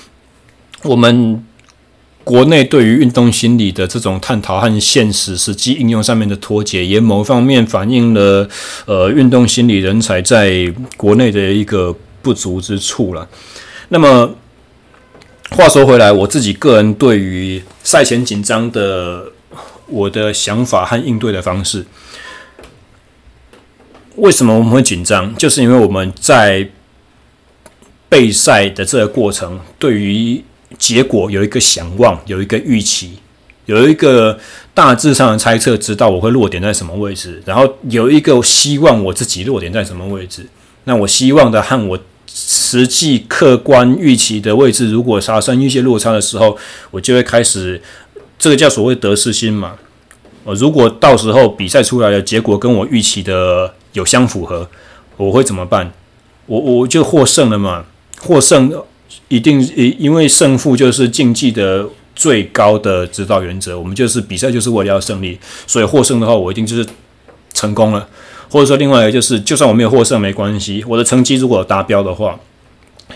[0.84, 1.44] 我们
[2.24, 8.48] 国内对于运动心理的这种探讨和现实实际应用上面的脱节，也某方面反映了
[8.86, 13.28] 呃运动心理人才在国内的一个不足之处了。
[13.90, 14.34] 那么。
[15.52, 19.26] 话说回来，我自己个人对于赛前紧张的
[19.86, 21.84] 我的想法和应对的方式，
[24.16, 25.36] 为什么我们会紧张？
[25.36, 26.68] 就是因为我们在
[28.08, 30.42] 备赛的这个过程，对于
[30.78, 33.18] 结果有一个想望，有一个预期，
[33.66, 34.38] 有一个
[34.72, 40.46] 大致上的猜测，知道我会落点在什么位置，然后有一个希望我自己落点在什么位置。
[40.84, 41.98] 那我希望的和我。
[42.34, 46.56] 实际客观预期的位置，如果发生一些落差的时候，
[46.90, 47.82] 我就会开始，
[48.38, 49.74] 这个叫所谓得失心嘛。
[50.44, 54.68] 呃，如果到时候比赛出来的结果跟我预期的有相符合，
[55.16, 55.92] 我会怎么办？
[56.46, 57.84] 我我就获胜了嘛。
[58.20, 58.72] 获胜
[59.28, 66.86] 一定因因为胜负就是竞技的最高的指导原则，我们就是比赛就是为了要胜利，所以获胜的话，我一定就是
[67.52, 68.08] 成功了。
[68.52, 72.38] 或者说，另外一个就是，就算我没有获胜没关系，我的成绩如果达标的话，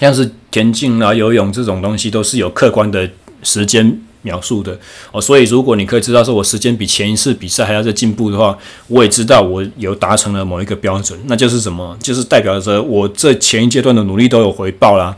[0.00, 3.06] 像是田径啊、游泳这种东西，都是有客观的
[3.42, 4.78] 时间描述的
[5.12, 5.20] 哦。
[5.20, 8.56] 所以，如果你可以知道说我时间比前一次比赛还要再进步的话，
[8.88, 11.94] 我也知道我有达成了某一个标准，那就是什么？
[12.00, 15.14] 就是代表着我这前一阶段的努力都有回报啦。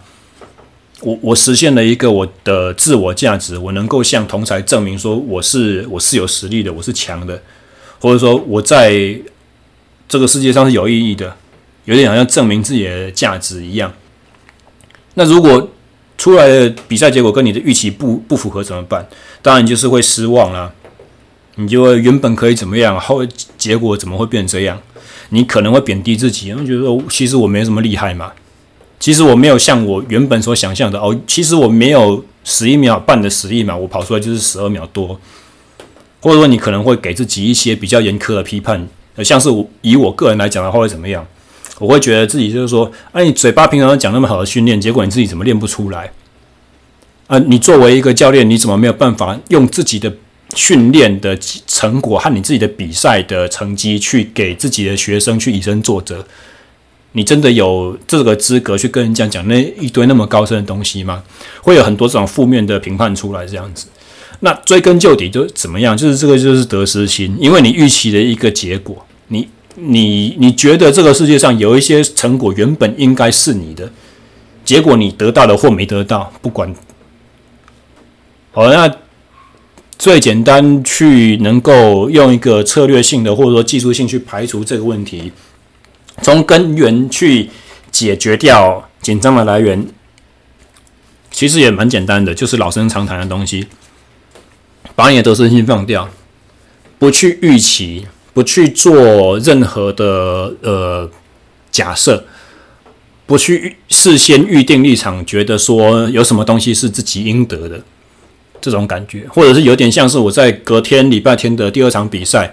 [1.01, 7.41] 我我实现了一个我的自我价值，我能够向同才证明说我是我是有实力的，我是强的，
[8.01, 9.17] 或者说我在。
[10.09, 11.37] 这个世界上是有意义的，
[11.85, 13.93] 有点好像证明自己的价值一样。
[15.15, 15.71] 那如果
[16.17, 19.07] 出来的比赛结果跟你的预期不不符合怎么办？
[19.43, 20.73] 当然就是会失望啦。
[21.57, 24.81] 你就会原本可以怎么样，后结果怎么会变成这样？
[25.31, 28.33] 你可能会贬低自己，然后觉得其实我没什么厉害嘛，
[29.01, 35.21] 其实我没有像我原本所想象的哦，其实我没有十一秒半的实力嘛，我跑出来就是十二秒多。
[36.21, 38.89] 或者说你可能会给自己一些比较严苛的批判。
[39.25, 39.49] 像是
[39.83, 41.27] 以我个人来讲的话会怎么样？
[41.79, 46.11] 我会觉得自己就是说，哎，你嘴巴平常讲那么好的训练，结果你自己怎么练不出来？
[47.29, 50.13] 啊，你作为一个教练，你怎么没有办法用自己的
[50.55, 56.25] 训练的成果和你自己的比赛的成绩去给自己的学生去以身作则？
[57.13, 61.23] 你真的有这个资格去跟人家讲那一堆那么高深的东西吗？
[61.63, 63.87] 会有很多这种负面的评判出来，这样子。
[64.41, 65.97] 那追根究底就怎么样？
[65.97, 69.05] 就是这个就是得失心，因为你预期的一个结果。
[69.29, 73.91] 你你你觉得这个世界上有一些成果原本应该是你的，
[74.65, 76.75] 结果你得到的或没得到，不管。
[78.53, 78.91] 好，那
[79.99, 85.33] 最简单去能够用一个策略性的或者说技术性去排除这个问题，
[86.23, 87.51] 从根源去
[87.91, 89.87] 解决掉紧张的来源，
[91.31, 93.67] 其实也蛮简单的，就是老生常谈的东西，
[94.99, 96.09] 把你的得失心放掉，
[96.99, 101.09] 不去预期，不去做任何的呃
[101.71, 102.25] 假设。
[103.25, 107.81] 不去事先预定立场，觉得说有什么东西是自己应得的
[108.61, 112.53] 这种感觉，或者是有点像是我在隔天礼拜天的第二场比赛，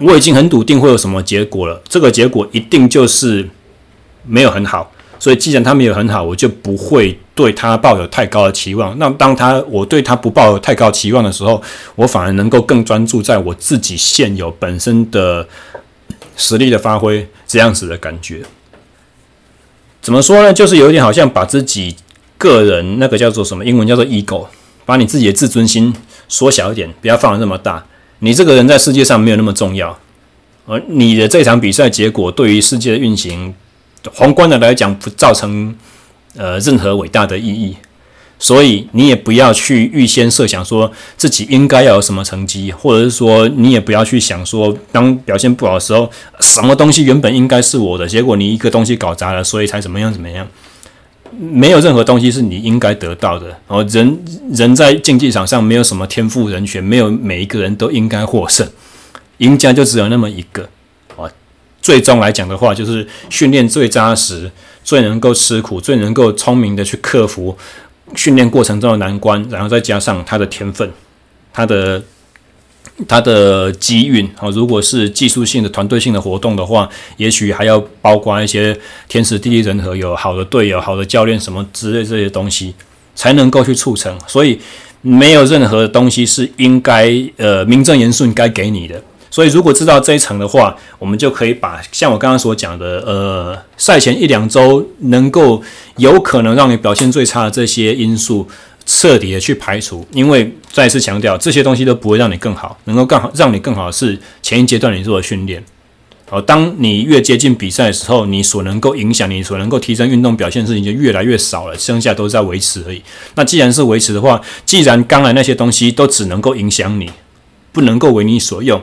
[0.00, 3.48] 我已经很笃定会有什么结果了，这个结果一定就是
[4.26, 8.96] 没有很好，所以既然他没有很好，我就不会对他抱有太高的期望。
[8.98, 11.62] 那当他我对他不抱有太高期望的时候，
[11.94, 15.46] 我反而能够更专注在我自己现有本身的
[16.36, 18.42] 实力的发挥，这样子的感觉。
[20.00, 20.52] 怎么说呢？
[20.52, 21.96] 就是有一点好像把自己
[22.38, 24.46] 个人那个叫做什么英文叫做 ego，
[24.84, 25.92] 把你自己的自尊心
[26.28, 27.84] 缩小一点，不要放得那么大。
[28.20, 29.98] 你这个人在世界上没有那么重要，
[30.66, 33.54] 而你的这场比赛结果对于世界的运行，
[34.14, 35.74] 宏观的来讲不造成
[36.36, 37.76] 呃任何伟大的意义。
[38.38, 50.46] 所以你也不要去预先设想说自己应该要有什么成绩，或者是说你也不要去想说当表现不好的时候，什么东西原本应该是我的，结果你一个东西搞砸了，所以才怎么样怎么样。
[51.38, 53.46] 没有任何东西是你应该得到的。
[53.46, 54.18] 然后人
[54.52, 58.68] 人在竞技场上没有什么天赋人选，没有每一个人都应该获胜，
[59.38, 60.68] 赢家就只有那么一个。
[61.86, 64.50] 最终来讲的话，就是训练最扎实、
[64.82, 67.56] 最能够吃苦、最能够聪明的去克服。
[68.16, 70.90] 训练过程中的难关，然后再加上他的天分，
[71.52, 72.02] 他的
[73.06, 78.76] 他的机运啊，如果是技术性的团队性的活动的话，也许还要包括一些
[79.06, 82.74] 天时地利人和，有好的队友、好的教练什么之类这些东西，
[83.14, 84.18] 才能够去促成。
[84.26, 84.58] 所以
[85.02, 89.00] 没有任何东西是应该呃名正言顺该给你的。
[89.36, 95.62] 所以，如果知道这一层的话，我们就可以把像我刚刚所讲的，呃，赛前一两周能够
[95.98, 98.48] 有可能让你表现最差的这些因素
[98.86, 100.06] 彻底的去排除。
[100.12, 105.62] 因为再次强调，这些东西都不会让你更好，能够更好让你更好的是前一阶段你做的训练。
[106.30, 113.02] 好，当你越接近比赛的时候，你所能够影响你所能够提升运动表现的事情就越来越少了，剩下都是在维持而已。
[113.34, 117.10] 那既然是维持的话，既然刚才那些东西都只能够影响你，
[117.70, 118.80] 不能够为你所用。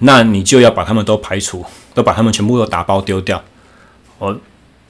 [0.00, 3.42] 那你就要把他们都排除，都把他们全部都打包丢掉。
[4.18, 4.38] 我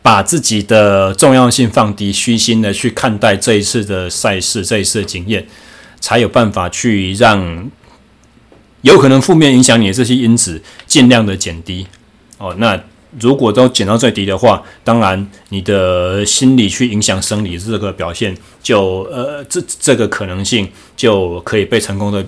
[0.02, 5.46] 把自己的重要性放低，虚心的去看待这一次的赛事，这一次的经验，
[6.00, 7.70] 才有办法去让
[8.82, 11.86] 有可能负面影响你的这些因子尽量的减低。
[12.38, 12.80] 哦，那
[13.18, 22.24] 如果都减到最低的话，当然你的心理去影响生理这个表现，就呃这这个可能性就可以被成功的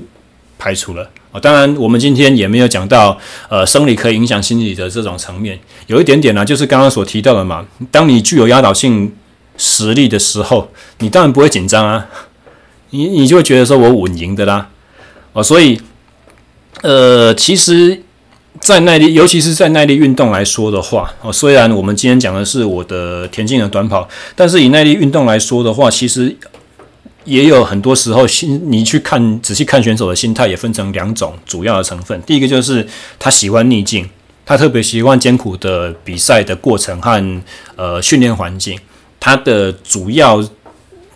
[0.59, 1.09] 排除了。
[1.33, 3.16] 啊，当然，我们今天也没有讲到，
[3.49, 5.57] 呃，生理可以影响心理的这种层面，
[5.87, 7.64] 有一点点呢，就是刚刚所提到的嘛。
[7.93, 9.12] 当你具有压倒性
[9.57, 12.09] 实力的时候，你当然不会紧张啊，
[12.91, 14.70] 你你就会觉得说我稳赢的啦，
[15.33, 15.81] 哦，所以，
[16.83, 18.03] 呃，其实，
[18.61, 26.37] 在耐力，尤其是在耐力运动来说的话，哦，虽然我们今天讲的是我的田径的短跑，但是以耐力运动来说的话，其实。
[27.25, 32.21] 也有很多时候，心你去看仔细看选手的心态，也分成两种主要的成分。
[32.23, 32.87] 第一个就是
[33.18, 34.09] 他喜欢逆境，
[34.47, 37.43] 他特别喜欢艰苦的比赛的过程和
[37.77, 38.79] 呃训练环境。
[39.18, 40.43] 他的主要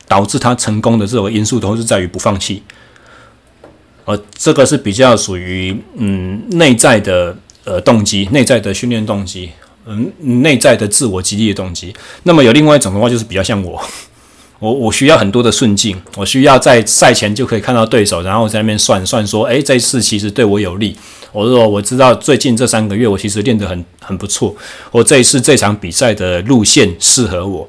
[0.07, 2.63] 导致他成功的这种因素，都是在于不放弃。
[4.05, 7.35] 呃，这个是比较属于嗯内在的
[7.65, 9.49] 呃动机，内在的训练动机，
[9.87, 11.95] 嗯内在的自我激励的动机。
[12.25, 13.83] 那么有另外一种的话，就是比较像我。
[14.65, 20.97] 我我需要很多的顺境，我需要在赛前就可以看到对手，然后在那边算算说，诶，这一次其实对我有利。
[21.33, 24.57] 我说我知道最近这三个月我其实练得很很不错，
[24.91, 27.69] 我这一次这场比赛的路线适合我，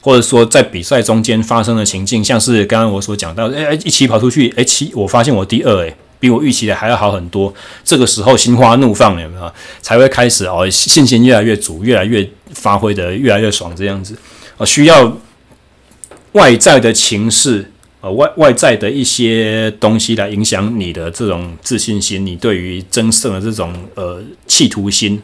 [0.00, 7.54] 或者说在比赛中间发生的情境，像是刚刚我所讲到，诶，一起跑出去，诶，七，我发现我第二，诶，比我预期的还要好很多。
[7.84, 9.52] 这个时候心花怒放有没有？
[9.80, 14.16] 才会开始哦，信心越来越足，越来越发挥得越来越爽，这样子，
[14.56, 15.16] 我需要。
[16.32, 17.70] 外在的情势，
[18.00, 25.20] 呃，外外在的一些东西来影响你的这种自信心，你对于争胜的这种呃企图心，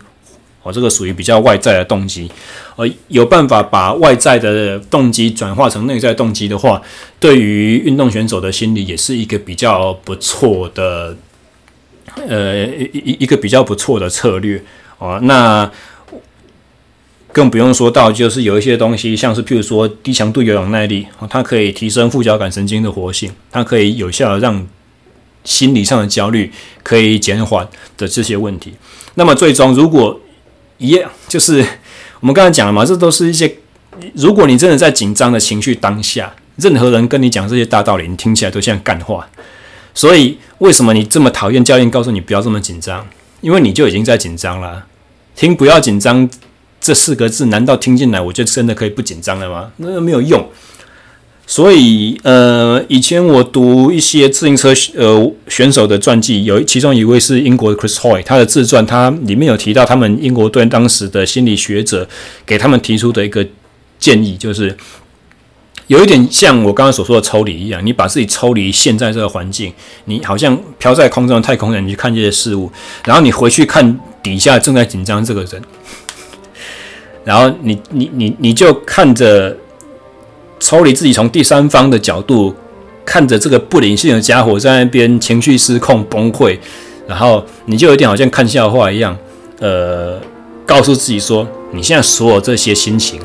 [0.63, 2.31] 哦，这个属于比较外在的动机，
[2.77, 6.83] 呃，有办法把外在的动机转化成内在动机的话，
[7.19, 11.17] 对于运动选手的心理也是一个比较不错的，
[12.29, 14.63] 呃，一一个比较不错的策略，
[14.99, 15.71] 哦，那。
[17.33, 24.67] 更不用说到就是有一些东西，像是譬如说低强度有氧耐力，它可以提升副交感神经的活性，它可以有效的让
[25.45, 26.51] 心理上的焦虑
[26.83, 27.67] 可以减缓
[27.97, 28.75] 的这些问题。
[29.15, 30.21] 那么最终，如果
[30.79, 31.65] 一样，就是
[32.21, 33.57] 我们刚才讲了嘛，这都是一些，
[34.15, 39.29] 如果你真的在紧张的情绪当下，任何人跟你讲这些大道理，你听起来都像干话。
[39.95, 43.07] 所以，为什么你这么讨厌教练告诉你不要这么紧张？
[43.41, 44.87] 因为你就已经在紧张了。
[45.37, 46.29] 听“不要紧张”
[46.81, 49.71] 这四个字，难道听进来我就真的可以不紧张了吗？
[49.79, 50.49] 那没有用。
[51.47, 62.09] 所以，呃，以前我读一些自行车呃选手的传记，有其中一位是英国的 Chris Hoy，他的自传，他里面有提到他们英国队当时的心理学者
[62.45, 63.47] 给他们提出的一个
[63.99, 64.77] 建议，就是。
[65.87, 69.73] 有一点像我刚刚所说的抽离一样，你把自己抽离现在这个环境，
[70.05, 72.71] 你好像飘在空中的太空人，你去看这些事物，
[73.07, 75.63] 然后你回去看底下正在紧张这个人，
[77.25, 79.57] 然后你你你你就看着
[80.61, 82.55] 抽离自己，从第三方的角度
[83.05, 86.59] 看着这个不灵性的家伙在那边情绪失控崩溃，
[87.07, 89.17] 然后你就有点好像看笑话一样，
[89.61, 90.19] 呃，
[90.67, 93.21] 告诉自己说，你现在所有这些心情。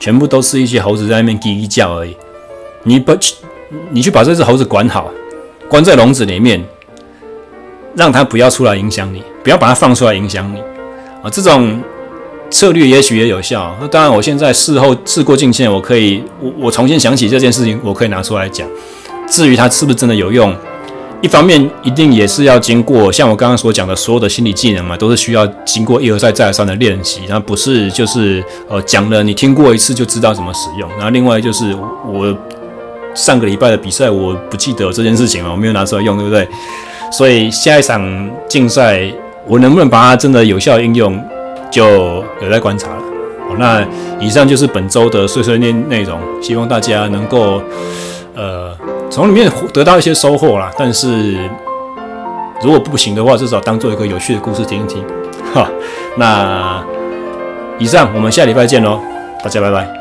[0.00, 2.16] 全部都是一些猴子在那边叽叽叫而已。
[2.84, 3.12] 你不，
[3.90, 5.10] 你去把这只猴子管好，
[5.68, 6.64] 关在笼子里面，
[7.96, 10.60] 让它不要出来影响你，不要把它放出来影响你
[11.20, 11.28] 啊！
[11.28, 11.82] 这种
[12.50, 13.76] 策略也许也有效。
[13.80, 18.66] 那当然，我现在事后事过境迁，我可以我我重新想起这件事情，我可以拿出来讲。
[19.28, 20.54] 至于它是不是真的有用？
[21.20, 30.88] 一方面一定也是要经过像我刚刚所讲的所有的心理技能嘛，都是需要经过一而再再而三的练习，那不是就是呃讲了你听过一次就知道怎么使用。
[30.90, 31.76] 然后另外就是
[32.06, 32.32] 我
[33.16, 36.48] 上个礼拜的比赛我不记得这件事情了，我没有拿出来用，对不对？
[37.10, 39.02] 所以下一场竞赛
[39.44, 41.20] 我能不能把它真的有效应用，
[41.70, 43.02] 就有在观察了。
[43.48, 43.84] 好，那
[44.20, 47.62] 以上就是本周的碎碎念内容，希望大家能够
[48.34, 48.76] 呃。
[49.10, 51.34] 从里面得到一些收获啦，但是
[52.62, 55.02] 如果不行的话，至少当做一个有趣的故事听一听。
[55.54, 55.66] 哈，
[56.18, 56.84] 那
[57.78, 59.00] 以上，我们下礼拜见喽，
[59.42, 59.97] 大家拜拜。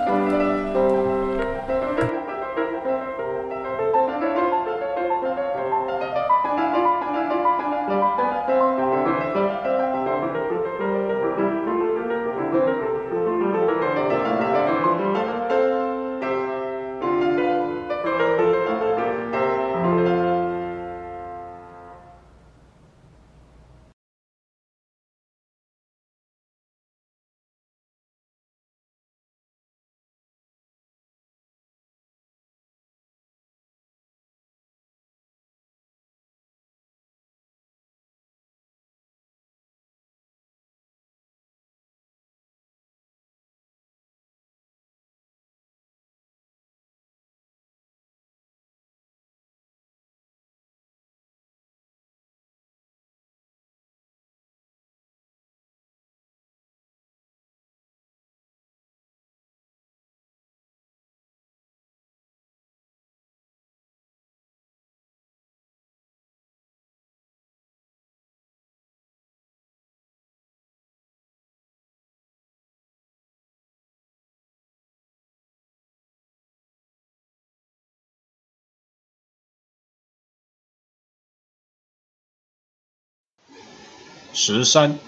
[84.37, 84.99] 十三